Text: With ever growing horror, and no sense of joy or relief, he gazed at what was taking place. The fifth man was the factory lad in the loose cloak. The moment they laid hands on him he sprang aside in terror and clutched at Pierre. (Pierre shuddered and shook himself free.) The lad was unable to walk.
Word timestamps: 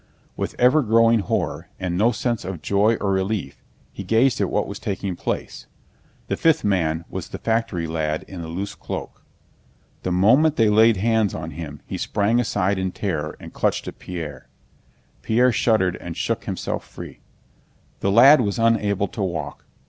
With 0.35 0.55
ever 0.57 0.81
growing 0.81 1.19
horror, 1.19 1.67
and 1.79 1.95
no 1.95 2.11
sense 2.11 2.43
of 2.43 2.63
joy 2.63 2.95
or 2.95 3.11
relief, 3.11 3.61
he 3.93 4.03
gazed 4.03 4.41
at 4.41 4.49
what 4.49 4.65
was 4.65 4.79
taking 4.79 5.15
place. 5.15 5.67
The 6.25 6.35
fifth 6.35 6.63
man 6.63 7.05
was 7.07 7.29
the 7.29 7.37
factory 7.37 7.85
lad 7.85 8.23
in 8.27 8.41
the 8.41 8.47
loose 8.47 8.73
cloak. 8.73 9.23
The 10.01 10.11
moment 10.11 10.55
they 10.55 10.69
laid 10.71 10.97
hands 10.97 11.35
on 11.35 11.51
him 11.51 11.81
he 11.85 11.99
sprang 11.99 12.39
aside 12.39 12.79
in 12.79 12.91
terror 12.91 13.37
and 13.39 13.53
clutched 13.53 13.87
at 13.87 13.99
Pierre. 13.99 14.49
(Pierre 15.21 15.51
shuddered 15.51 15.95
and 15.97 16.17
shook 16.17 16.45
himself 16.45 16.83
free.) 16.83 17.19
The 17.99 18.09
lad 18.09 18.41
was 18.41 18.57
unable 18.57 19.07
to 19.09 19.21
walk. 19.21 19.65